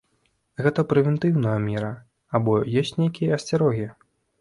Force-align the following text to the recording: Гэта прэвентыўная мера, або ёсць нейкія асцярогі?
Гэта 0.67 0.85
прэвентыўная 0.93 1.53
мера, 1.67 1.93
або 2.41 2.59
ёсць 2.85 2.97
нейкія 3.05 3.41
асцярогі? 3.41 3.91